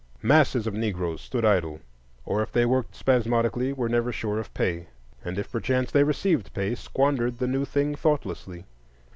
Masses 0.23 0.65
of 0.65 0.73
Negroes 0.73 1.21
stood 1.21 1.45
idle, 1.45 1.79
or, 2.25 2.41
if 2.41 2.51
they 2.51 2.65
worked 2.65 2.95
spasmodically, 2.95 3.71
were 3.71 3.87
never 3.87 4.11
sure 4.11 4.39
of 4.39 4.51
pay; 4.55 4.87
and 5.23 5.37
if 5.37 5.51
perchance 5.51 5.91
they 5.91 6.03
received 6.03 6.55
pay, 6.55 6.73
squandered 6.73 7.37
the 7.37 7.45
new 7.45 7.65
thing 7.65 7.93
thoughtlessly. 7.93 8.65